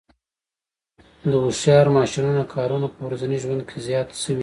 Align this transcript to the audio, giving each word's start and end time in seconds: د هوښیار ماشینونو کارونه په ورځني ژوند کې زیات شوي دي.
د 1.31 1.33
هوښیار 1.43 1.87
ماشینونو 1.97 2.41
کارونه 2.53 2.87
په 2.93 2.99
ورځني 3.07 3.37
ژوند 3.43 3.61
کې 3.69 3.77
زیات 3.87 4.09
شوي 4.21 4.33
دي. 4.37 4.39